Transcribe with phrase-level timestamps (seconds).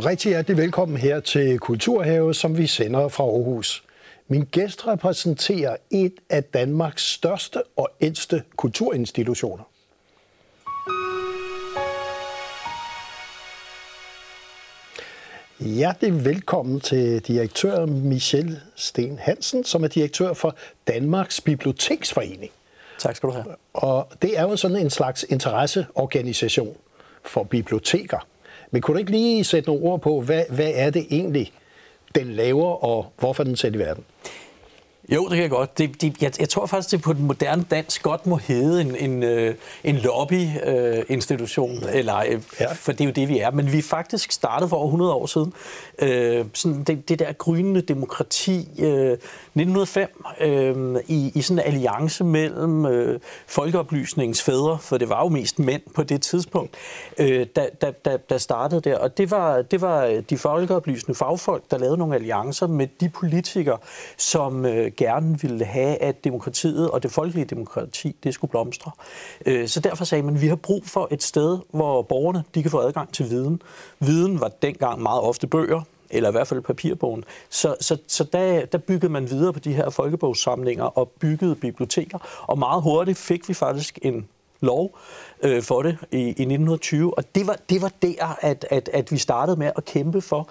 [0.00, 3.84] Og rigtig hjertelig velkommen her til Kulturhave, som vi sender fra Aarhus.
[4.28, 9.64] Min gæst repræsenterer et af Danmarks største og ældste kulturinstitutioner.
[15.58, 20.56] Hjertelig velkommen til direktør Michel Sten Hansen, som er direktør for
[20.88, 22.52] Danmarks Biblioteksforening.
[22.98, 23.44] Tak skal du have.
[23.74, 26.76] Og det er jo sådan en slags interesseorganisation
[27.24, 28.26] for biblioteker.
[28.70, 31.52] Men kunne du ikke lige sætte nogle ord på, hvad, hvad er det egentlig,
[32.14, 34.04] den laver, og hvorfor den sat i verden?
[35.14, 35.78] Jo, det kan jeg godt.
[35.78, 38.96] Det, det, jeg, jeg tror faktisk, det på den moderne dansk godt må hedde en,
[38.96, 42.72] en, øh, en lobbyinstitution, øh, eller, øh, ja.
[42.72, 43.50] for det er jo det, vi er.
[43.50, 45.52] Men vi er faktisk startet for over 100 år siden.
[45.98, 52.24] Øh, sådan det, det der grønne demokrati, øh, 1905, øh, i, i sådan en alliance
[52.24, 56.74] mellem øh, folkeoplysningens fædre, for det var jo mest mænd på det tidspunkt,
[57.18, 58.98] øh, der, der, der, der startede der.
[58.98, 63.78] Og det var, det var de folkeoplysende fagfolk, der lavede nogle alliancer med de politikere,
[64.16, 68.90] som øh, gerne ville have, at demokratiet og det folkelige demokrati, det skulle blomstre.
[69.46, 72.62] Øh, så derfor sagde man, at vi har brug for et sted, hvor borgerne de
[72.62, 73.62] kan få adgang til viden.
[73.98, 77.24] Viden var dengang meget ofte bøger, eller i hvert fald papirbogen.
[77.50, 82.18] Så, så, så der, der byggede man videre på de her folkebogssamlinger og byggede biblioteker,
[82.42, 84.28] og meget hurtigt fik vi faktisk en
[84.60, 84.98] lov
[85.42, 89.12] øh, for det i, i 1920, og det var, det var der, at, at, at
[89.12, 90.48] vi startede med at kæmpe for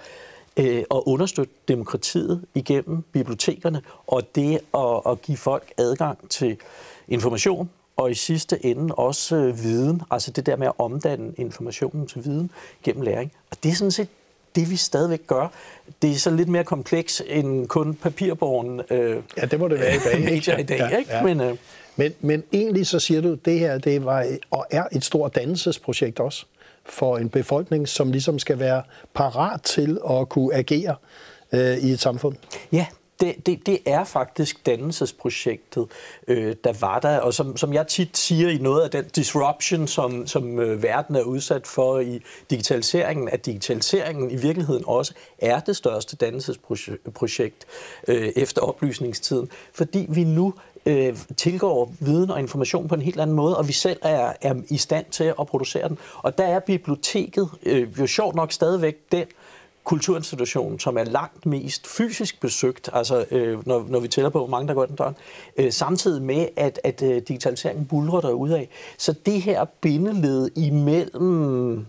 [0.56, 6.56] øh, at understøtte demokratiet igennem bibliotekerne, og det at, at give folk adgang til
[7.08, 12.06] information, og i sidste ende også øh, viden, altså det der med at omdanne informationen
[12.06, 12.50] til viden
[12.82, 13.32] gennem læring.
[13.50, 14.08] Og det er sådan set
[14.54, 15.52] det, vi stadigvæk gør.
[16.02, 19.94] Det er så lidt mere kompleks end kun papirborgen øh, ja, det må det være
[19.94, 20.20] i dag.
[20.32, 20.78] medier i dag.
[20.78, 21.12] Ja, ikke?
[21.12, 21.22] Ja.
[21.22, 21.56] Men, øh,
[21.96, 25.34] men, men egentlig så siger du, at det her det var og er et stort
[25.34, 26.46] dannelsesprojekt også
[26.90, 28.82] for en befolkning, som ligesom skal være
[29.14, 30.94] parat til at kunne agere
[31.52, 32.36] øh, i et samfund.
[32.72, 32.86] Ja,
[33.20, 35.86] det, det, det er faktisk dannelsesprojektet,
[36.28, 39.86] øh, der var der, og som, som jeg tit siger i noget af den disruption,
[39.86, 45.60] som, som øh, verden er udsat for i digitaliseringen, at digitaliseringen i virkeligheden også er
[45.60, 47.66] det største dannelsesprojekt
[48.08, 50.52] øh, efter oplysningstiden, fordi vi nu øh,
[50.86, 54.54] øh, tilgår viden og information på en helt anden måde, og vi selv er, er
[54.68, 55.98] i stand til at producere den.
[56.16, 59.24] Og der er biblioteket øh, jo sjovt nok stadigvæk den
[59.84, 64.46] kulturinstitution, som er langt mest fysisk besøgt, altså øh, når, når vi tæller på, hvor
[64.46, 65.16] mange der går den døren,
[65.56, 68.68] øh, samtidig med, at, at øh, digitaliseringen bulrer af.
[68.98, 71.86] Så det her bindeled imellem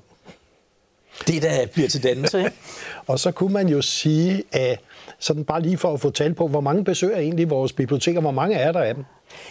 [1.28, 2.52] det, der bliver til dannelse.
[3.08, 4.80] og så kunne man jo sige, at
[5.22, 8.32] sådan bare lige for at få tal på, hvor mange besøger egentlig vores biblioteker, hvor
[8.32, 9.06] mange er der af dem?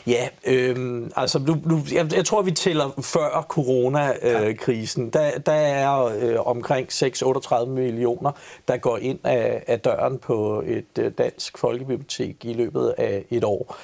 [0.07, 5.07] Ja, øh, altså nu, nu, jeg, jeg tror, vi tæller før coronakrisen.
[5.07, 8.33] Øh, der, der er øh, omkring 6-38 millioner,
[8.69, 13.45] der går ind af, af døren på et øh, dansk folkebibliotek i løbet af et
[13.45, 13.77] år.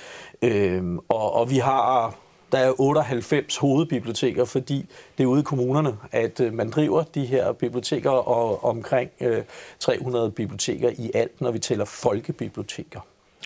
[0.42, 2.14] Øh, og, og vi har
[2.52, 4.86] der er 98 hovedbiblioteker, fordi
[5.18, 9.42] det er ude i kommunerne, at øh, man driver de her biblioteker, og omkring øh,
[9.80, 13.00] 300 biblioteker i alt, når vi tæller folkebiblioteker.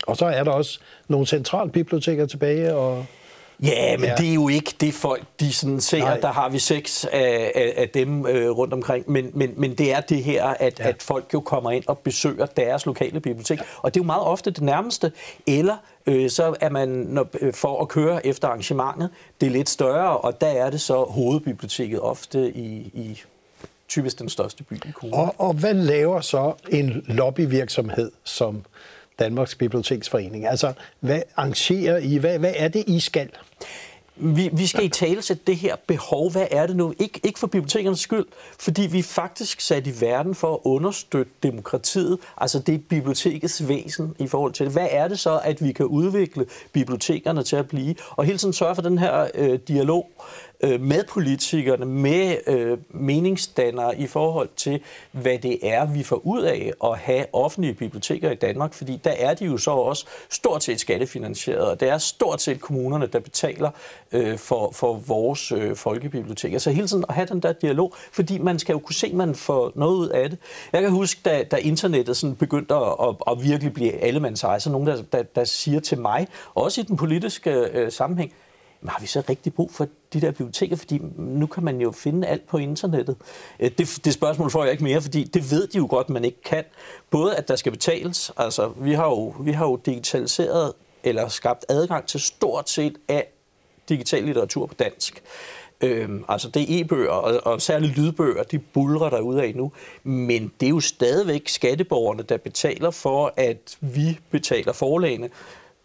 [0.06, 3.06] Og så er der også nogle centralbiblioteker tilbage, og
[3.62, 4.14] Ja, men ja.
[4.14, 5.98] det er jo ikke det folk, de sådan ser.
[5.98, 6.20] Nej.
[6.20, 9.10] Der har vi seks af, af, af dem øh, rundt omkring.
[9.10, 10.88] Men, men, men det er det her, at, ja.
[10.88, 13.58] at folk jo kommer ind og besøger deres lokale bibliotek.
[13.58, 13.64] Ja.
[13.76, 15.12] Og det er jo meget ofte det nærmeste.
[15.46, 15.76] Eller
[16.06, 19.10] øh, så er man når, øh, for at køre efter arrangementet,
[19.40, 23.22] det er lidt større, og der er det så hovedbiblioteket ofte i, i
[23.88, 25.20] typisk den største by i kommunen.
[25.20, 28.64] Og, og hvad laver så en lobbyvirksomhed som
[29.20, 30.46] Danmarks Biblioteksforening?
[30.46, 32.16] Altså, hvad arrangerer I?
[32.16, 33.28] Hvad, hvad er det, I skal?
[34.22, 36.32] Vi, vi skal i tale sætte det her behov.
[36.32, 36.94] Hvad er det nu?
[37.02, 38.26] Ik- ikke for bibliotekernes skyld,
[38.58, 43.68] fordi vi er faktisk sat i verden for at understøtte demokratiet, altså det er bibliotekets
[43.68, 44.72] væsen i forhold til det.
[44.72, 47.94] Hvad er det så, at vi kan udvikle bibliotekerne til at blive?
[48.10, 50.10] Og hele tiden sørge for den her øh, dialog
[50.62, 54.80] øh, med politikerne, med øh, meningsdannere i forhold til,
[55.12, 59.10] hvad det er, vi får ud af at have offentlige biblioteker i Danmark, fordi der
[59.10, 63.20] er de jo så også stort set skattefinansieret, og det er stort set kommunerne, der
[63.20, 63.70] betaler
[64.12, 66.58] øh, for, for vores øh, folkebiblioteker.
[66.58, 69.14] Så hele tiden at have den der dialog, fordi man skal jo kunne se, at
[69.14, 70.38] man får noget ud af det.
[70.72, 74.60] Jeg kan huske, da, da internettet sådan begyndte at, at, at virkelig blive allemands eje,
[74.60, 78.32] så nogen, der, der, der siger til mig, også i den politiske øh, sammenhæng,
[78.88, 80.76] har vi så rigtig brug for de der biblioteker?
[80.76, 83.16] Fordi nu kan man jo finde alt på internettet.
[83.60, 86.24] Øh, det, det spørgsmål får jeg ikke mere, fordi det ved de jo godt, man
[86.24, 86.64] ikke kan.
[87.10, 90.72] Både at der skal betales, altså vi har jo, vi har jo digitaliseret
[91.04, 93.32] eller skabt adgang til stort set af
[93.88, 95.22] digital litteratur på dansk.
[95.80, 99.72] Øhm, altså det er e-bøger, og, og særligt lydbøger, de bulrer der ud af nu.
[100.02, 105.30] Men det er jo stadigvæk skatteborgerne, der betaler for, at vi betaler forlagene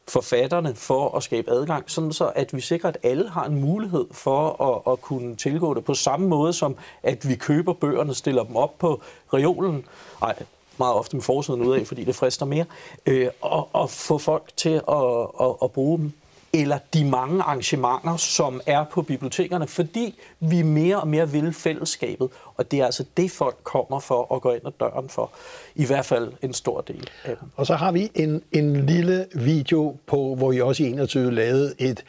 [0.08, 4.06] forfatterne for at skabe adgang, sådan så at vi sikrer, at alle har en mulighed
[4.12, 8.44] for at, at kunne tilgå det på samme måde som, at vi køber bøgerne, stiller
[8.44, 9.02] dem op på
[9.34, 9.86] reolen,
[10.22, 10.36] ej,
[10.78, 12.66] meget ofte med forsiden ud af, fordi det frister mere,
[13.06, 16.14] øh, og, og få folk til at, at, at bruge dem
[16.56, 22.30] eller de mange arrangementer, som er på bibliotekerne, fordi vi mere og mere vil fællesskabet,
[22.56, 25.32] og det er altså det, folk kommer for at gå ind ad døren for.
[25.76, 27.50] I hvert fald en stor del af dem.
[27.56, 31.76] Og så har vi en, en lille video på, hvor I også i 21 lavede
[31.80, 32.04] et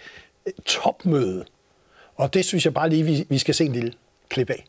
[0.65, 1.45] topmøde.
[2.17, 3.93] Og det synes jeg bare lige, vi, vi skal se en lille
[4.29, 4.65] klip af.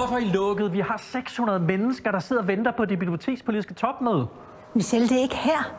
[0.00, 0.72] Hvorfor er I lukket?
[0.72, 4.26] Vi har 600 mennesker, der sidder og venter på det bibliotekspolitiske topmøde.
[4.74, 5.72] Michelle, det er ikke her.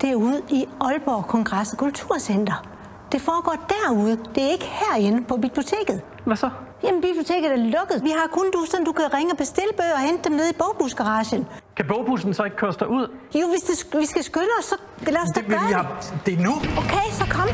[0.00, 2.66] Det er ude i Aalborg Kongress og Kulturcenter.
[3.12, 4.16] Det foregår derude.
[4.34, 6.02] Det er ikke herinde på biblioteket.
[6.24, 6.50] Hvad så?
[6.82, 8.04] Jamen, biblioteket er lukket.
[8.04, 10.50] Vi har kun du, sådan du kan ringe og bestille bøger og hente dem ned
[10.50, 11.46] i bogbusgaragen.
[11.76, 13.04] Kan bogbussen så ikke køre ud?
[13.34, 14.76] Jo, hvis det, vi skal skynde os, så
[15.06, 15.74] lad os da det, gøre det.
[15.74, 16.04] Har...
[16.26, 16.52] Det er nu.
[16.82, 17.48] Okay, så kom.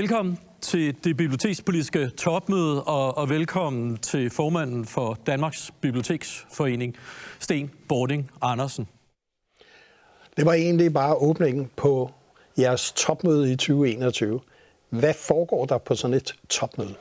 [0.00, 6.96] Velkommen til det bibliotekspolitiske topmøde, og, og velkommen til formanden for Danmarks Biblioteksforening,
[7.40, 8.88] Sten Bording Andersen.
[10.36, 12.10] Det var egentlig bare åbningen på
[12.58, 14.40] jeres topmøde i 2021.
[14.88, 16.94] Hvad foregår der på sådan et topmøde?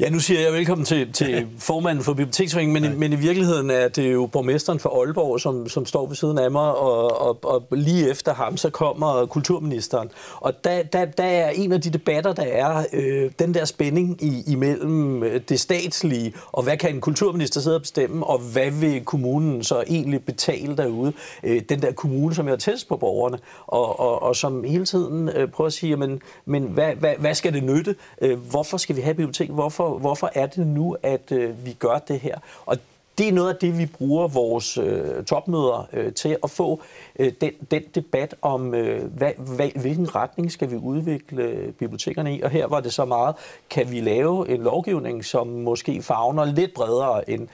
[0.00, 3.88] Ja, nu siger jeg velkommen til, til formanden for Biblioteksforeningen, men, men i virkeligheden er
[3.88, 7.66] det jo borgmesteren for Aalborg, som, som står ved siden af mig, og, og, og
[7.72, 10.08] lige efter ham, så kommer kulturministeren.
[10.34, 14.22] Og der, der, der er en af de debatter, der er øh, den der spænding
[14.22, 19.04] i, imellem det statslige, og hvad kan en kulturminister sidde og bestemme, og hvad vil
[19.04, 21.12] kommunen så egentlig betale derude?
[21.42, 25.28] Øh, den der kommune, som er tættest på borgerne, og, og, og som hele tiden
[25.28, 27.96] øh, prøver at sige, men, men hvad, hvad, hvad skal det nytte?
[28.22, 29.50] Øh, hvorfor skal vi have bibliotek?
[29.50, 32.38] Hvorfor hvorfor, er det nu, at øh, vi gør det her?
[32.66, 32.76] Og
[33.18, 36.80] det er noget af det, vi bruger vores øh, topmøder øh, til at få
[37.18, 42.42] øh, den, den debat om, øh, hvad, hvad, hvilken retning skal vi udvikle bibliotekerne i.
[42.42, 43.34] Og her var det så meget,
[43.70, 47.48] kan vi lave en lovgivning, som måske fagner lidt bredere end,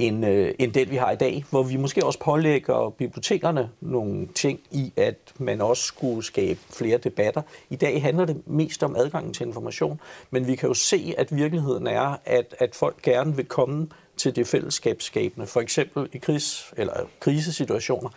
[0.00, 4.26] end, øh, end den, vi har i dag, hvor vi måske også pålægger bibliotekerne nogle
[4.34, 7.42] ting i, at man også skulle skabe flere debatter.
[7.70, 10.00] I dag handler det mest om adgangen til information,
[10.30, 14.36] men vi kan jo se, at virkeligheden er, at, at folk gerne vil komme til
[14.36, 18.10] det fællesskabsskabende, for eksempel i kris, eller krisesituationer.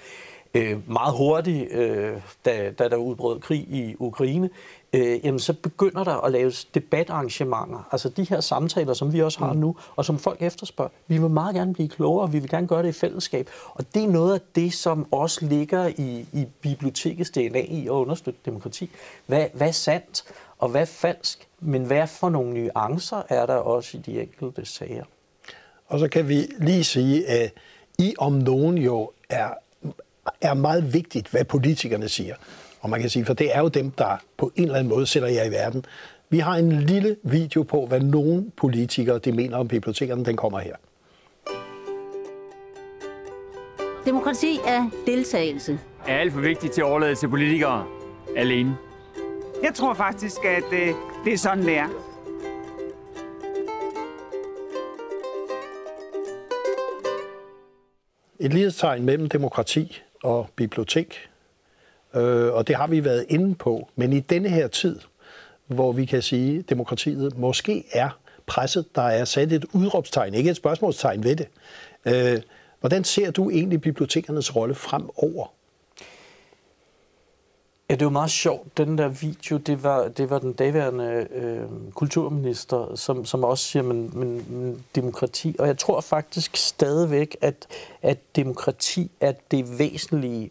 [0.56, 4.50] Øh, meget hurtigt, øh, da, da der udbrød krig i Ukraine,
[4.94, 7.88] øh, jamen så begynder der at laves debatarrangementer.
[7.92, 9.60] Altså de her samtaler, som vi også har mm.
[9.60, 10.92] nu, og som folk efterspørger.
[11.08, 13.50] Vi vil meget gerne blive klogere, vi vil gerne gøre det i fællesskab.
[13.74, 17.92] Og det er noget af det, som også ligger i, i bibliotekets DNA i at
[17.92, 18.90] understøtte demokrati.
[19.26, 20.24] Hvad, hvad er sandt,
[20.60, 21.48] og hvad er falsk?
[21.60, 25.04] Men hvad for nogle nuancer er der også i de enkelte sager?
[25.88, 27.54] Og så kan vi lige sige, at
[28.00, 29.50] I om nogen jo er,
[30.42, 32.36] er meget vigtigt, hvad politikerne siger.
[32.82, 35.08] Og man kan sige, for det er jo dem, der på en eller anden måde
[35.08, 35.86] sætter jer i verden.
[36.30, 40.26] Vi har en lille video på, hvad nogle politikere de mener om bibliotekerne.
[40.26, 40.76] Den kommer her.
[44.06, 45.80] Demokrati er deltagelse.
[46.08, 47.86] Er alt for vigtigt til at overlade til politikere
[48.38, 48.78] alene.
[49.64, 50.94] Jeg tror faktisk, at det, øh,
[51.26, 51.88] det er sådan, det er.
[58.40, 61.30] Et lighedstegn mellem demokrati og bibliotek
[62.16, 63.90] Øh, og det har vi været inde på.
[63.96, 65.00] Men i denne her tid,
[65.68, 68.10] hvor vi kan sige, at demokratiet måske er
[68.46, 71.48] presset, der er sat et udråbstegn, ikke et spørgsmålstegn ved det.
[72.06, 72.42] Øh,
[72.80, 75.54] hvordan ser du egentlig bibliotekernes rolle fremover?
[77.94, 78.78] Ja, det var meget sjovt.
[78.78, 83.84] Den der video, det var, det var den daværende øh, kulturminister, som, som også siger,
[83.84, 85.56] men, men, men demokrati.
[85.60, 87.68] Og jeg tror faktisk stadigvæk, at,
[88.02, 90.50] at demokrati er det væsentlige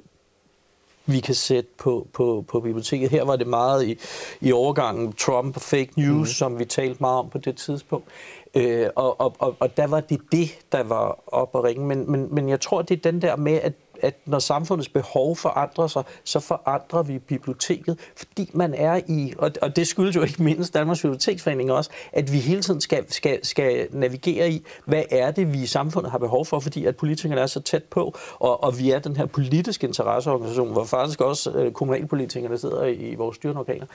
[1.07, 3.11] vi kan sætte på, på, på biblioteket.
[3.11, 3.99] Her var det meget i,
[4.41, 6.33] i overgangen Trump og fake news, mm.
[6.33, 8.07] som vi talte meget om på det tidspunkt.
[8.55, 11.87] Øh, og, og, og, og der var det det, der var op at ringe.
[11.87, 13.73] Men, men, men jeg tror, det er den der med, at,
[14.03, 19.51] at når samfundets behov forandrer sig, så forandrer vi biblioteket, fordi man er i, og,
[19.63, 23.47] og det skyldes jo ikke mindst Danmarks Biblioteksforening også, at vi hele tiden skal, skal,
[23.47, 27.41] skal navigere i, hvad er det, vi i samfundet har behov for, fordi at politikerne
[27.41, 31.51] er så tæt på, og, og vi er den her politiske interesseorganisation, hvor faktisk også
[31.51, 33.87] øh, kommunalpolitikerne sidder i, vores styrende organer.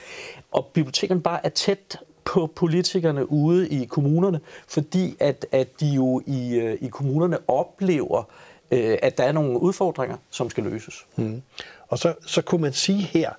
[0.52, 6.22] Og bibliotekerne bare er tæt på politikerne ude i kommunerne, fordi at, at de jo
[6.26, 11.06] i, øh, i kommunerne oplever, øh, Øh, at der er nogle udfordringer, som skal løses.
[11.16, 11.42] Mm.
[11.88, 13.30] Og så, så kunne man sige her,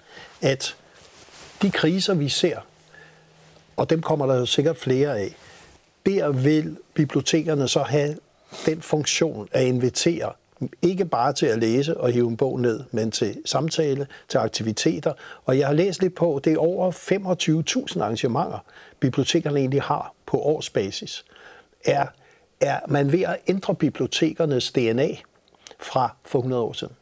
[0.42, 0.76] at
[1.62, 2.58] de kriser, vi ser,
[3.78, 5.36] og dem kommer der jo sikkert flere af,
[6.06, 8.18] der vil bibliotekerne så have
[8.66, 10.32] den funktion at invitere
[10.82, 15.14] ikke bare til at læse og hive en bog ned, men til samtale, til aktiviteter.
[15.46, 18.64] Og jeg har læst lidt på, det er over 25.000 arrangementer,
[19.00, 21.26] bibliotekerne egentlig har på årsbasis.
[21.86, 22.06] Er,
[22.62, 25.08] er man ved at ændre bibliotekernes DNA
[25.80, 26.94] fra for 100 år siden?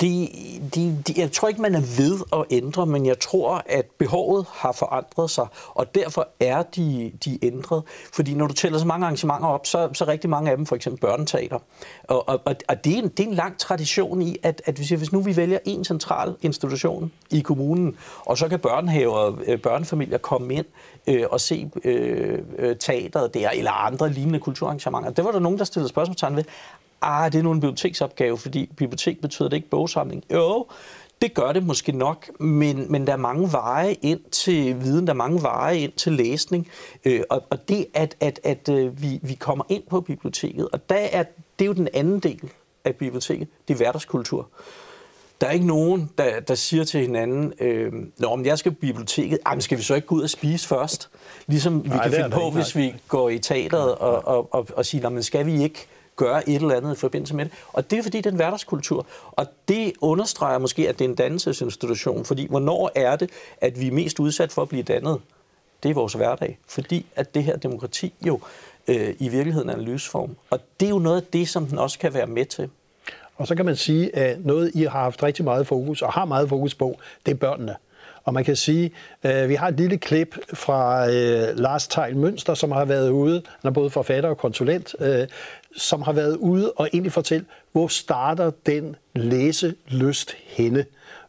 [0.00, 0.28] De,
[0.74, 4.46] de, de, jeg tror ikke, man er ved at ændre, men jeg tror, at behovet
[4.52, 7.82] har forandret sig, og derfor er de, de ændret.
[8.14, 10.76] Fordi når du tæller så mange arrangementer op, så, så rigtig mange af dem for
[10.76, 11.58] eksempel børneteater.
[12.04, 14.88] Og, og, og det, er en, det er en lang tradition i, at, at hvis,
[14.88, 20.18] hvis nu vi vælger en central institution i kommunen, og så kan børnehaver, og børnefamilier
[20.18, 20.66] komme ind
[21.06, 25.10] øh, og se øh, øh, teateret der, eller andre lignende kulturarrangementer.
[25.10, 26.44] Det var der nogen, der stillede spørgsmålstegn ved
[27.02, 30.24] ah, det er nu en biblioteksopgave, fordi bibliotek betyder det ikke bogsamling.
[30.32, 30.66] Jo,
[31.22, 35.12] det gør det måske nok, men, men der er mange veje ind til viden, der
[35.12, 36.68] er mange veje ind til læsning,
[37.04, 40.88] øh, og, og det, at, at, at øh, vi, vi kommer ind på biblioteket, og
[40.88, 41.22] der er,
[41.58, 42.50] det er jo den anden del
[42.84, 44.48] af biblioteket, det er hverdagskultur.
[45.40, 48.78] Der er ikke nogen, der, der siger til hinanden, øh, Nå, om jeg skal på
[48.80, 51.10] biblioteket, ej, men skal vi så ikke gå ud og spise først?
[51.46, 54.86] Ligesom vi Nej, kan finde på, hvis vi går i teateret og, og, og, og
[54.86, 55.86] siger, men skal vi ikke
[56.18, 57.52] gøre et eller andet i forbindelse med det.
[57.72, 59.06] Og det er fordi, det er en hverdagskultur.
[59.32, 62.24] Og det understreger måske, at det er en dannelsesinstitution.
[62.24, 65.20] Fordi hvornår er det, at vi er mest udsat for at blive dannet?
[65.82, 66.58] Det er vores hverdag.
[66.66, 68.40] Fordi at det her demokrati jo
[68.88, 70.36] øh, i virkeligheden er en lysform.
[70.50, 72.70] Og det er jo noget af det, som den også kan være med til.
[73.36, 76.24] Og så kan man sige, at noget, I har haft rigtig meget fokus, og har
[76.24, 77.76] meget fokus på, det er børnene.
[78.28, 78.90] Og man kan sige,
[79.24, 83.42] øh, vi har et lille klip fra øh, Lars Tejl Mønster, som har været ude,
[83.62, 85.26] han er både forfatter og konsulent, øh,
[85.76, 90.84] som har været ude og egentlig fortælle, hvor starter den læselyst henne,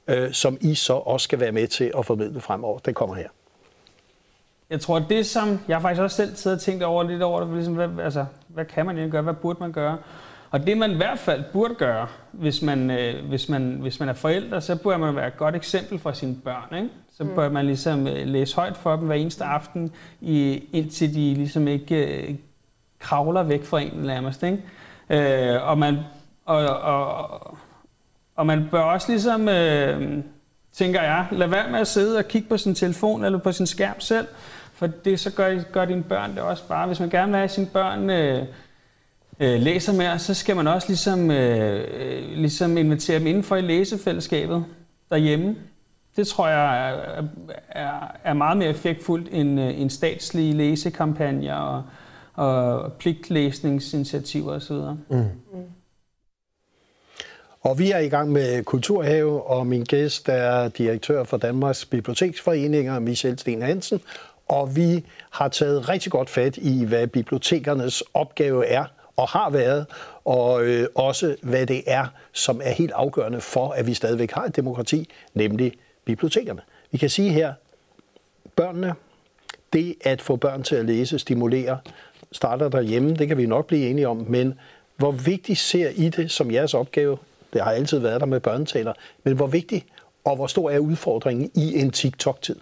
[0.07, 2.79] øh, som I så også skal være med til at formidle fremover.
[2.79, 3.27] Den kommer her.
[4.69, 7.53] Jeg tror, det som jeg faktisk også selv sidder og tænkt over lidt over, det,
[7.53, 9.97] ligesom, hvad, altså, hvad kan man egentlig gøre, hvad burde man gøre?
[10.51, 14.09] Og det man i hvert fald burde gøre, hvis man, øh, hvis man, hvis man
[14.09, 16.75] er forældre, så burde man være et godt eksempel for sine børn.
[16.75, 16.89] Ikke?
[17.17, 17.35] Så mm.
[17.35, 19.91] bør man ligesom øh, læse højt for dem hver eneste aften,
[20.21, 22.35] i, indtil de ligesom ikke øh,
[22.99, 24.43] kravler væk fra en nærmest.
[24.43, 24.63] Ikke?
[25.09, 25.97] Øh, og, man,
[26.45, 27.57] og, og,
[28.35, 30.23] og man bør også ligesom, øh,
[30.71, 33.65] tænker jeg, lade være med at sidde og kigge på sin telefon eller på sin
[33.65, 34.27] skærm selv,
[34.73, 36.87] for det så gør, gør dine børn det også bare.
[36.87, 38.45] Hvis man gerne vil have sine børn øh,
[39.39, 43.61] øh, læser med så skal man også ligesom, øh, øh, ligesom invitere dem indenfor i
[43.61, 44.65] læsefællesskabet
[45.09, 45.55] derhjemme.
[46.15, 47.23] Det tror jeg er,
[47.69, 51.83] er, er meget mere effektfuldt end øh, en statslig læsekampagne og,
[52.33, 54.75] og pligtlæsningsinitiativer osv.
[54.75, 55.17] Mm.
[55.17, 55.63] Mm.
[57.61, 62.99] Og vi er i gang med Kulturhave, og min gæst er direktør for Danmarks Biblioteksforeninger,
[62.99, 64.01] Michel Sten Hansen.
[64.47, 68.85] Og vi har taget rigtig godt fat i, hvad bibliotekernes opgave er
[69.19, 69.85] og har været,
[70.25, 74.43] og øh, også hvad det er, som er helt afgørende for, at vi stadigvæk har
[74.43, 75.73] et demokrati, nemlig
[76.05, 76.61] bibliotekerne.
[76.91, 77.53] Vi kan sige her,
[78.55, 78.93] børnene,
[79.73, 81.79] det at få børn til at læse, stimulere,
[82.31, 84.59] starter derhjemme, det kan vi nok blive enige om, men
[84.97, 87.17] hvor vigtigt ser I det som jeres opgave?
[87.53, 89.85] Det har altid været der med børnetaler, men hvor vigtigt
[90.23, 92.55] og hvor stor er udfordringen i en TikTok-tid?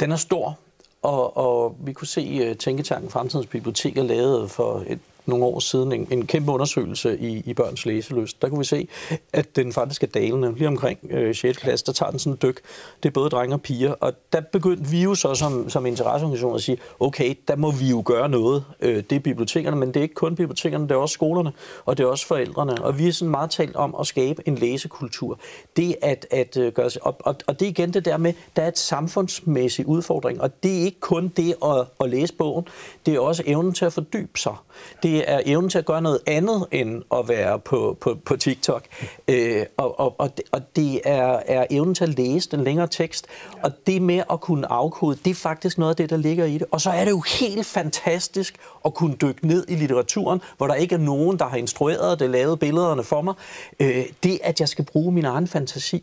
[0.00, 0.58] Den er stor,
[1.02, 5.92] og, og vi kunne se uh, Tænketanken Fremtidens Biblioteker lavet for et nogle år siden
[5.92, 8.42] en, en kæmpe undersøgelse i, i børns læseløst.
[8.42, 8.88] Der kunne vi se,
[9.32, 10.54] at den faktisk er dalende.
[10.56, 11.58] Lige omkring øh, 6.
[11.58, 12.60] klasse, der tager den sådan en dyk.
[13.02, 13.92] Det er både drenge og piger.
[13.92, 17.90] Og der begyndte vi jo så som, som interesseorganisation at sige, okay, der må vi
[17.90, 18.64] jo gøre noget.
[18.80, 21.52] Øh, det er bibliotekerne, men det er ikke kun bibliotekerne, det er også skolerne,
[21.84, 22.84] og det er også forældrene.
[22.84, 25.38] Og vi er sådan meget talt om at skabe en læsekultur.
[25.76, 28.62] Det at, at øh, gøre og, og, og det er igen det der med, der
[28.62, 32.68] er et samfundsmæssig udfordring, og det er ikke kun det at, at læse bogen,
[33.06, 34.54] det er også evnen til at fordybe sig.
[35.02, 38.36] Det det er evnen til at gøre noget andet end at være på, på, på
[38.36, 38.84] TikTok.
[39.28, 42.86] Øh, og, og, og, det, og det er, er evnen til at læse den længere
[42.86, 43.26] tekst.
[43.62, 46.58] Og det med at kunne afkode, det er faktisk noget af det, der ligger i
[46.58, 46.66] det.
[46.70, 50.74] Og så er det jo helt fantastisk at kunne dykke ned i litteraturen, hvor der
[50.74, 53.34] ikke er nogen, der har instrueret det, lavet billederne for mig.
[53.80, 56.02] Øh, det, at jeg skal bruge min egen fantasi.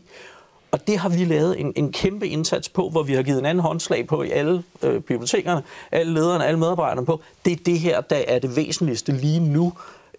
[0.72, 3.46] Og det har vi lavet en, en kæmpe indsats på, hvor vi har givet en
[3.46, 5.62] anden håndslag på i alle øh, bibliotekerne,
[5.92, 7.20] alle lederne, alle medarbejderne på.
[7.44, 9.72] Det er det her, der er det væsentligste lige nu.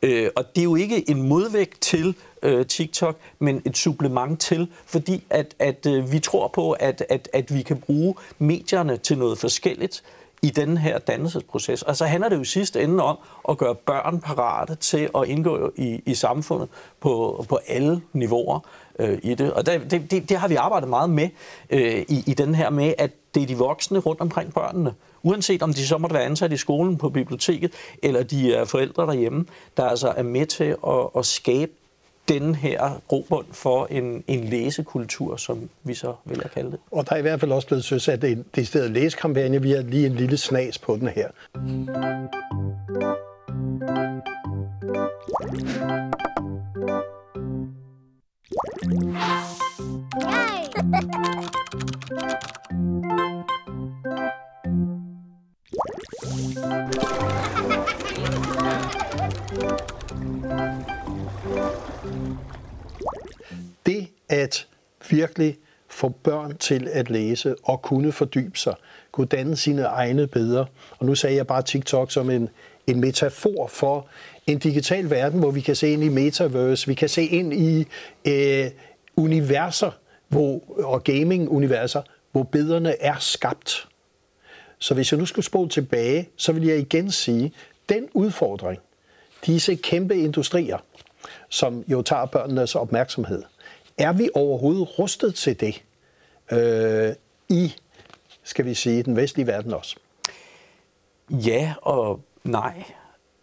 [0.03, 4.67] Øh, og det er jo ikke en modvægt til øh, TikTok, men et supplement til,
[4.85, 9.17] fordi at, at øh, vi tror på, at, at, at vi kan bruge medierne til
[9.17, 10.03] noget forskelligt
[10.41, 11.81] i den her dannelsesproces.
[11.81, 13.17] Og så handler det jo i sidste ende om
[13.49, 16.69] at gøre børn parate til at indgå i, i samfundet
[16.99, 18.59] på, på alle niveauer
[18.99, 19.53] øh, i det.
[19.53, 21.29] Og det, det, det har vi arbejdet meget med
[21.69, 25.63] øh, i, i den her med, at det er de voksne rundt omkring børnene, uanset
[25.63, 27.71] om de så måtte være ansat i skolen, på biblioteket,
[28.03, 29.45] eller de er forældre derhjemme,
[29.77, 31.71] der altså er med til at, at skabe
[32.29, 36.79] den her grobund for en, en læsekultur, som vi så vil have kalde det.
[36.91, 39.61] Og der er i hvert fald også blevet søsat en decideret læsekampagne.
[39.61, 41.27] Vi har lige en lille snas på den her.
[48.93, 49.01] Det
[64.29, 64.67] at
[65.09, 65.57] virkelig
[65.89, 68.75] få børn til at læse og kunne fordybe sig,
[69.11, 70.65] kunne danne sine egne bedre.
[70.99, 72.49] Og nu sagde jeg bare TikTok som en,
[72.87, 74.07] en metafor for
[74.47, 77.87] en digital verden, hvor vi kan se ind i metaverse, vi kan se ind i
[78.25, 78.71] øh,
[79.15, 79.91] universer
[80.33, 83.87] hvor, og gaming-universer, hvor billederne er skabt.
[84.79, 87.53] Så hvis jeg nu skulle spole tilbage, så vil jeg igen sige,
[87.89, 88.79] den udfordring,
[89.45, 90.77] disse kæmpe industrier,
[91.49, 93.43] som jo tager børnenes opmærksomhed,
[93.97, 95.83] er vi overhovedet rustet til det
[96.51, 97.13] øh,
[97.49, 97.73] i,
[98.43, 99.95] skal vi sige, den vestlige verden også?
[101.29, 102.83] Ja og nej.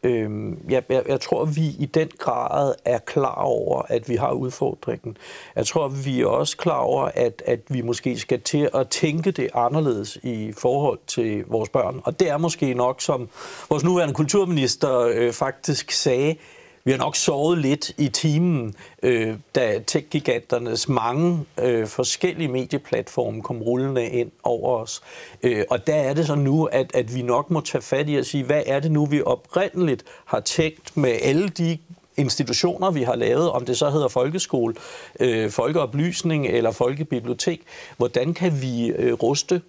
[0.03, 4.33] Øhm, jeg, jeg, jeg tror, vi i den grad er klar over, at vi har
[4.33, 5.17] udfordringen.
[5.57, 9.31] Jeg tror, vi er også klar over, at, at vi måske skal til at tænke
[9.31, 12.01] det anderledes i forhold til vores børn.
[12.05, 13.29] Og det er måske nok, som
[13.69, 16.37] vores nuværende kulturminister øh, faktisk sagde,
[16.85, 23.63] vi har nok sovet lidt i timen, øh, da tech-giganternes mange øh, forskellige medieplatforme kom
[23.63, 25.03] rullende ind over os.
[25.43, 28.17] Øh, og der er det så nu, at, at vi nok må tage fat i
[28.17, 31.79] at sige, hvad er det nu, vi oprindeligt har tænkt med alle de
[32.17, 34.75] institutioner, vi har lavet, om det så hedder folkeskole,
[35.21, 37.63] øh, folkeoplysning eller folkebibliotek,
[37.97, 39.63] hvordan kan vi øh, ruste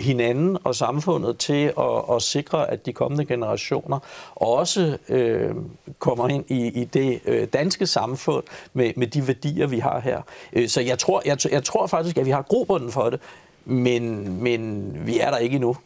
[0.00, 3.98] hinanden og samfundet til at, at sikre, at de kommende generationer
[4.34, 5.54] også øh,
[5.98, 10.22] kommer ind i, i det øh, danske samfund med, med de værdier, vi har her.
[10.52, 13.20] Øh, så jeg tror, jeg, jeg tror faktisk, at vi har grobunden for det,
[13.64, 15.76] men, men vi er der ikke endnu.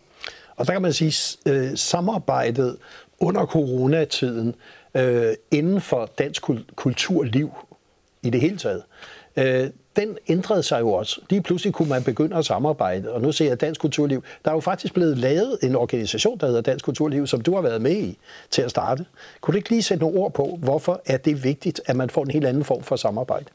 [0.56, 2.76] Og der kan man sige, øh, samarbejdet
[3.20, 4.54] under coronatiden
[4.94, 6.42] øh, inden for dansk
[6.76, 7.50] kulturliv
[8.22, 8.82] i det hele taget,
[9.36, 11.20] øh, den ændrede sig jo også.
[11.30, 14.22] Lige pludselig kunne man begynde at samarbejde, og nu ser jeg Dansk Kulturliv.
[14.44, 17.62] Der er jo faktisk blevet lavet en organisation, der hedder Dansk Kulturliv, som du har
[17.62, 18.18] været med i
[18.50, 19.06] til at starte.
[19.40, 22.22] Kunne du ikke lige sætte nogle ord på, hvorfor er det vigtigt, at man får
[22.22, 23.46] en helt anden form for samarbejde?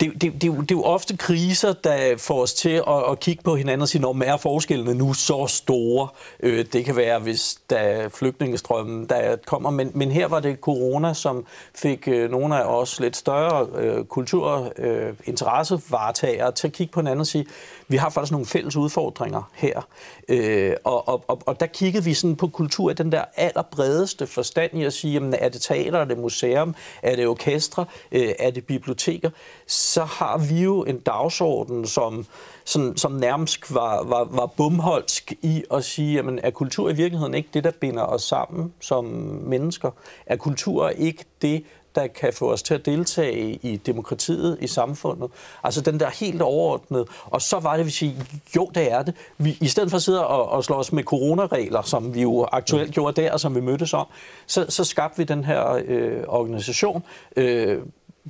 [0.00, 3.20] Det, det, det, det, det er jo ofte kriser, der får os til at, at
[3.20, 6.08] kigge på hinanden og sige, når er forskellene nu så store?
[6.40, 9.70] Øh, det kan være, hvis der er flygtningestrømmen, der kommer.
[9.70, 14.04] Men, men her var det corona, som fik øh, nogle af os lidt større øh,
[14.04, 17.46] kulturinteressevaretagere øh, til at kigge på hinanden og sige,
[17.88, 19.80] vi har faktisk nogle fælles udfordringer her.
[20.28, 24.26] Øh, og, og, og, og der kiggede vi sådan på kultur i den der allerbredeste
[24.26, 28.28] forstand i at sige, jamen, er det teater, er det museum, er det orkestre, øh,
[28.38, 29.30] er det biblioteker?
[29.66, 32.26] Så har vi jo en dagsorden, som,
[32.64, 37.34] som, som nærmest var, var, var bumholsk i at sige, jamen, er kultur i virkeligheden
[37.34, 39.04] ikke det, der binder os sammen som
[39.44, 39.90] mennesker?
[40.26, 45.30] Er kultur ikke det, der kan få os til at deltage i demokratiet, i samfundet.
[45.64, 47.06] Altså den der helt overordnede.
[47.24, 48.12] Og så var det, vi siger,
[48.56, 49.14] jo, det er det.
[49.38, 52.48] Vi, I stedet for at sidde og, og slå os med coronaregler, som vi jo
[52.52, 54.06] aktuelt gjorde der, som vi mødtes om,
[54.46, 57.02] så, så skabte vi den her øh, organisation,
[57.36, 57.78] øh,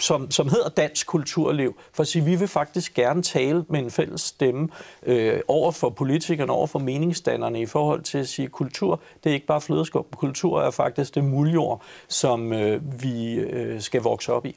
[0.01, 3.91] som, som hedder Dansk Kulturliv, for at sige, vi vil faktisk gerne tale med en
[3.91, 4.69] fælles stemme
[5.07, 9.35] øh, over for politikerne, over for meningsdannerne i forhold til at sige, kultur, det er
[9.35, 14.47] ikke bare flødeskum, kultur er faktisk det muljord, som øh, vi øh, skal vokse op
[14.47, 14.57] i.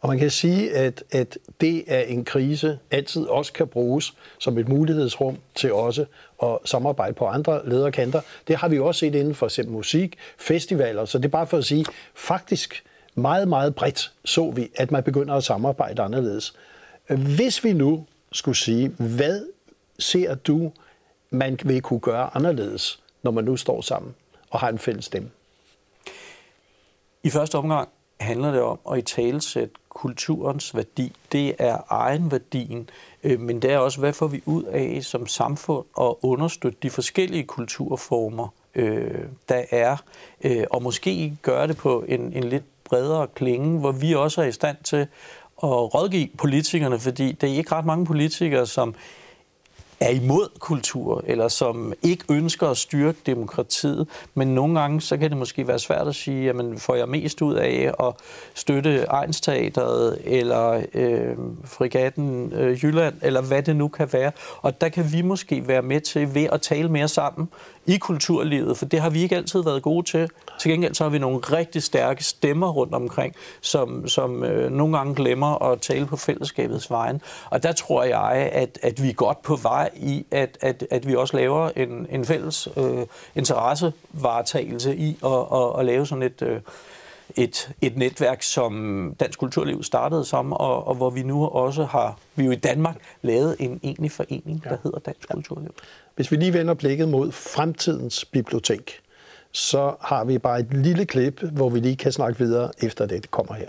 [0.00, 4.58] Og man kan sige, at, at det er en krise altid også kan bruges som
[4.58, 6.04] et mulighedsrum til også
[6.42, 8.20] at samarbejde på andre lederkanter.
[8.48, 11.58] Det har vi også set inden for eksempel musik, festivaler, så det er bare for
[11.58, 11.84] at sige,
[12.14, 12.84] faktisk
[13.16, 16.54] meget, meget bredt så vi, at man begynder at samarbejde anderledes.
[17.08, 19.46] Hvis vi nu skulle sige, hvad
[19.98, 20.72] ser du,
[21.30, 24.14] man vil kunne gøre anderledes, når man nu står sammen
[24.50, 25.30] og har en fælles stemme?
[27.22, 27.88] I første omgang
[28.20, 31.12] handler det om at i talesæt kulturens værdi.
[31.32, 32.90] Det er egenværdien,
[33.22, 36.90] øh, men det er også, hvad får vi ud af som samfund at understøtte de
[36.90, 39.96] forskellige kulturformer, øh, der er,
[40.44, 44.46] øh, og måske gøre det på en, en lidt bredere klinge, hvor vi også er
[44.46, 45.06] i stand til
[45.62, 48.94] at rådgive politikerne, fordi det er ikke ret mange politikere, som
[50.00, 54.08] er imod kultur, eller som ikke ønsker at styrke demokratiet.
[54.34, 57.42] Men nogle gange, så kan det måske være svært at sige, jamen får jeg mest
[57.42, 58.12] ud af at
[58.54, 64.32] støtte Egnsteateret, eller øh, Frigatten øh, Jylland, eller hvad det nu kan være.
[64.62, 67.48] Og der kan vi måske være med til ved at tale mere sammen
[67.86, 70.28] i kulturlivet, for det har vi ikke altid været gode til.
[70.60, 74.98] Til gengæld så har vi nogle rigtig stærke stemmer rundt omkring, som, som øh, nogle
[74.98, 77.22] gange glemmer at tale på fællesskabets vejen.
[77.50, 81.06] Og der tror jeg, at, at vi er godt på vej i, at, at, at
[81.06, 86.42] vi også laver en, en fælles øh, interessevaretagelse i at, at, at lave sådan et...
[86.42, 86.60] Øh,
[87.36, 92.18] et, et netværk, som Dansk Kulturliv startede som, og, og hvor vi nu også har,
[92.36, 94.76] vi jo i Danmark lavet en egentlig forening, der ja.
[94.82, 95.74] hedder Dansk Kulturliv.
[96.16, 99.00] Hvis vi lige vender blikket mod fremtidens bibliotek,
[99.52, 103.22] så har vi bare et lille klip, hvor vi lige kan snakke videre efter det,
[103.22, 103.68] det kommer her.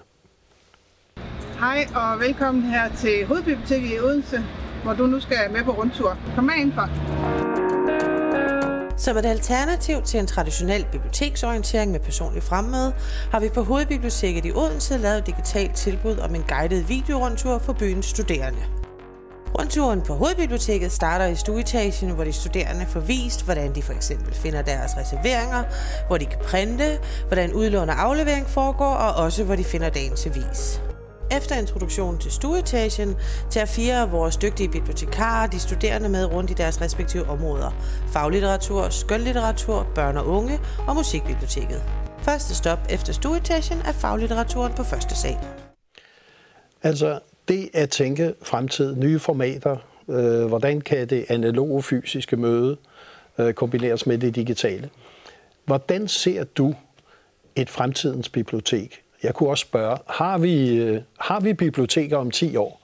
[1.60, 4.44] Hej og velkommen her til Hovedbiblioteket i Odense,
[4.84, 6.18] hvor du nu skal med på rundtur.
[6.36, 7.47] Kom med indenfor.
[8.98, 12.94] Som et alternativ til en traditionel biblioteksorientering med personlig fremmøde,
[13.32, 17.74] har vi på Hovedbiblioteket i Odense lavet et digitalt tilbud om en guided videorundtur for
[17.74, 18.60] byens studerende.
[19.60, 24.34] Rundturen på Hovedbiblioteket starter i stueetagen, hvor de studerende får vist, hvordan de for eksempel
[24.34, 25.64] finder deres reserveringer,
[26.08, 30.26] hvor de kan printe, hvordan udlån og aflevering foregår, og også hvor de finder dagens
[30.26, 30.82] avis.
[31.32, 33.16] Efter introduktionen til stueetagen
[33.50, 37.72] tager fire af vores dygtige bibliotekarer de studerende med rundt i deres respektive områder.
[38.14, 41.84] Faglitteratur, skønlitteratur, børn og unge og musikbiblioteket.
[42.22, 45.38] Første stop efter stueetagen er faglitteraturen på første sal.
[46.84, 49.78] Altså, det at tænke fremtid, nye formater,
[50.10, 52.78] øh, hvordan kan det analoge fysiske møde
[53.38, 54.90] øh, kombineres med det digitale.
[55.66, 56.76] Hvordan ser du
[57.56, 59.04] et fremtidens bibliotek?
[59.24, 62.82] Jeg kunne også spørge, har vi, øh, har vi biblioteker om 10 år?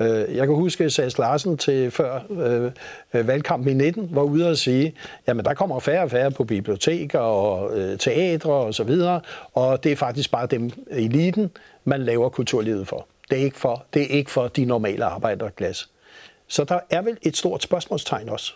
[0.00, 2.70] Øh, jeg kan huske, at Sass Larsen til før øh,
[3.14, 4.94] øh valgkampen i 19 var ude og sige,
[5.26, 9.20] jamen der kommer færre og færre på biblioteker og øh, teatre og så videre,
[9.52, 11.50] og det er faktisk bare dem eliten,
[11.84, 13.06] man laver kulturlivet for.
[13.30, 15.86] Det er ikke for, det er ikke for de normale arbejderklasse.
[16.48, 18.54] Så der er vel et stort spørgsmålstegn også.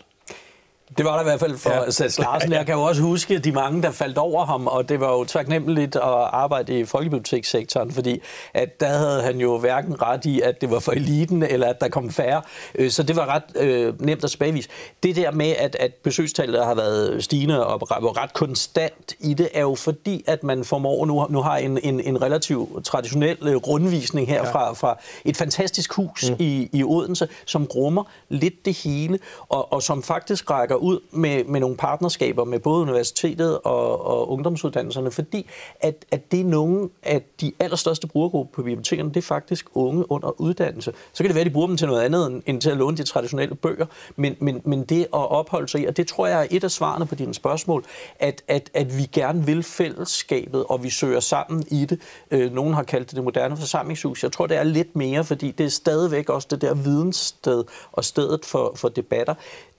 [0.97, 1.91] Det var der i hvert fald for ja.
[1.91, 2.51] Sats Larsen.
[2.51, 5.23] Jeg kan jo også huske de mange, der faldt over ham, og det var jo
[5.23, 8.21] taknemmeligt at arbejde i folkebibliotekssektoren, fordi
[8.53, 11.81] at der havde han jo hverken ret i, at det var for eliten, eller at
[11.81, 12.41] der kom færre.
[12.75, 14.69] Øh, så det var ret øh, nemt at tilbagevise.
[15.03, 19.61] Det der med, at, at besøgstallet har været stigende og ret konstant i det, er
[19.61, 24.27] jo fordi, at man formår nu, nu har en, en, en relativt traditionel øh, rundvisning
[24.27, 24.51] her ja.
[24.51, 26.35] fra, fra et fantastisk hus mm.
[26.39, 31.43] i, i Odense, som rummer lidt det hele, og, og som faktisk rækker ud med,
[31.43, 36.89] med nogle partnerskaber med både universitetet og, og ungdomsuddannelserne, fordi at, at det er nogle
[37.03, 40.93] af de allerstørste brugergrupper på bibliotekerne, det er faktisk unge under uddannelse.
[41.13, 42.97] Så kan det være, at de bruger dem til noget andet end til at låne
[42.97, 46.41] de traditionelle bøger, men, men, men det at opholde sig i, og det tror jeg
[46.41, 47.85] er et af svarene på dine spørgsmål,
[48.19, 51.99] at, at, at vi gerne vil fællesskabet, og vi søger sammen i det.
[52.31, 54.23] Øh, nogen har kaldt det det moderne forsamlingshus.
[54.23, 58.05] Jeg tror, det er lidt mere, fordi det er stadigvæk også det der videnssted og
[58.05, 59.33] stedet for, for debatter.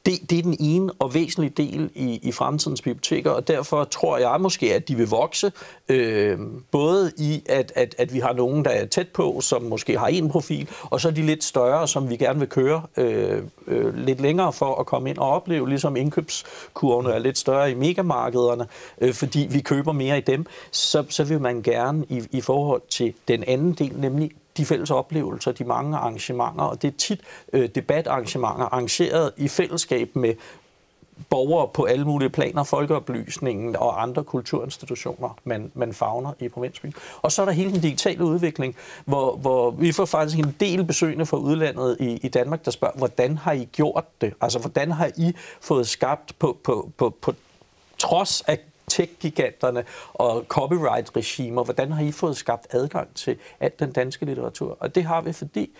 [0.06, 4.18] Det, det er den ene og væsentlige del i, i fremtidens biblioteker, og derfor tror
[4.18, 5.52] jeg måske, at de vil vokse,
[5.88, 6.38] øh,
[6.70, 10.06] både i, at, at, at vi har nogen, der er tæt på, som måske har
[10.06, 13.94] en profil, og så er de lidt større, som vi gerne vil køre øh, øh,
[13.94, 18.66] lidt længere for at komme ind og opleve, ligesom indkøbskurvene er lidt større i megamarkederne,
[19.00, 22.82] øh, fordi vi køber mere i dem, så, så vil man gerne i, i forhold
[22.88, 27.20] til den anden del, nemlig de fælles oplevelser, de mange arrangementer, og det er tit
[27.52, 30.34] øh, debatarrangementer arrangeret i fællesskab med
[31.28, 36.94] borgere på alle mulige planer, folkeoplysningen og andre kulturinstitutioner, man, man fagner i provinsbyen.
[37.22, 40.84] Og så er der hele den digitale udvikling, hvor, hvor vi får faktisk en del
[40.84, 44.34] besøgende fra udlandet i, i Danmark, der spørger, hvordan har I gjort det?
[44.40, 47.34] Altså, hvordan har I fået skabt på, på, på, på
[47.98, 48.58] trods af
[48.90, 54.76] tech-giganterne og copyright-regimer, hvordan har I fået skabt adgang til al den danske litteratur?
[54.80, 55.70] Og det har vi, fordi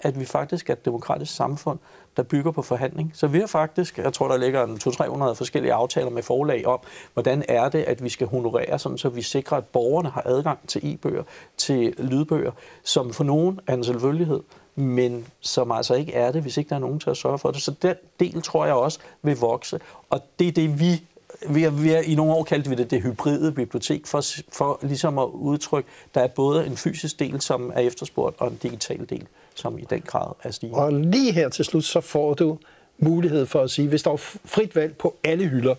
[0.00, 1.78] at vi faktisk er et demokratisk samfund,
[2.16, 3.10] der bygger på forhandling.
[3.14, 6.80] Så vi har faktisk, jeg tror, der ligger en 200-300 forskellige aftaler med forlag om,
[7.12, 10.58] hvordan er det, at vi skal honorere, sådan, så vi sikrer, at borgerne har adgang
[10.68, 11.22] til e-bøger,
[11.56, 12.52] til lydbøger,
[12.82, 14.40] som for nogen er en selvfølgelighed,
[14.74, 17.50] men som altså ikke er det, hvis ikke der er nogen til at sørge for
[17.50, 17.62] det.
[17.62, 19.80] Så den del tror jeg også vil vokse,
[20.10, 21.02] og det er det, vi
[21.48, 24.78] vi har, vi har, I nogle år kaldt vi det det hybride bibliotek, for, for
[24.82, 29.06] ligesom at udtrykke, der er både en fysisk del, som er efterspurgt, og en digital
[29.10, 30.78] del, som i den grad er stigende.
[30.78, 32.58] Og lige her til slut, så får du
[32.98, 35.74] mulighed for at sige, hvis der er frit valg på alle hylder,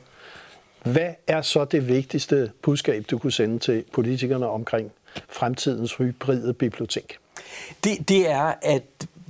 [0.83, 4.91] hvad er så det vigtigste budskab, du kunne sende til politikerne omkring
[5.29, 7.17] fremtidens hybride bibliotek?
[7.83, 8.83] Det, det er, at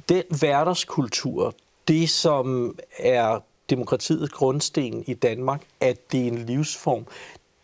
[0.09, 1.55] den hverdagskultur,
[1.87, 3.39] det som er
[3.71, 7.05] demokratiets grundsten i Danmark, at det er en livsform,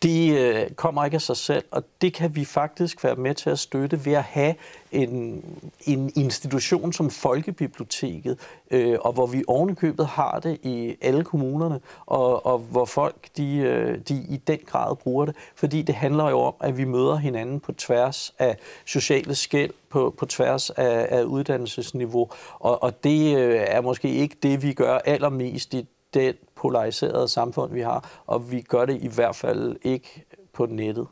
[0.02, 3.50] det øh, kommer ikke af sig selv, og det kan vi faktisk være med til
[3.50, 4.54] at støtte ved at have
[4.92, 5.44] en,
[5.84, 8.38] en institution som Folkebiblioteket,
[8.70, 13.56] øh, og hvor vi ovenikøbet har det i alle kommunerne, og, og hvor folk de,
[13.56, 17.16] øh, de i den grad bruger det, fordi det handler jo om, at vi møder
[17.16, 23.36] hinanden på tværs af sociale skæld, på, på tværs af, af uddannelsesniveau, og, og det
[23.36, 28.50] øh, er måske ikke det, vi gør allermest i det polariserede samfund, vi har, og
[28.50, 31.06] vi gør det i hvert fald ikke på nettet.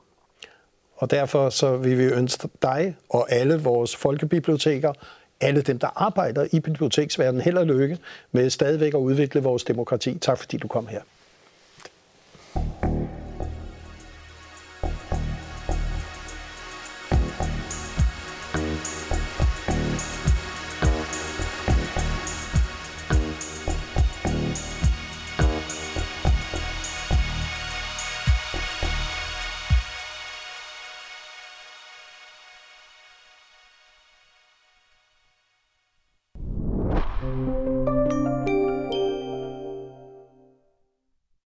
[0.96, 4.92] Og derfor så vil vi ønske dig og alle vores folkebiblioteker,
[5.40, 7.98] alle dem, der arbejder i biblioteksverdenen, held og lykke
[8.32, 10.18] med stadigvæk at udvikle vores demokrati.
[10.18, 11.00] Tak fordi du kom her.